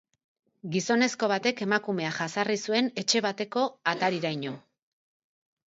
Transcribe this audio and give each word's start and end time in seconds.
Gizonezko 0.75 1.29
batek 1.31 1.61
emakumea 1.65 2.15
jazarri 2.17 2.57
zuen 2.63 2.91
etxe 3.03 3.23
bateko 3.29 3.69
atariraino. 3.95 4.59